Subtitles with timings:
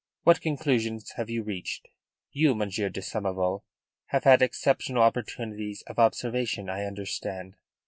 [0.23, 1.87] What conclusions have you reached?
[2.31, 3.61] You, Monsieur de Samoval,
[4.07, 7.53] have had exceptional opportunities of observation, I understand."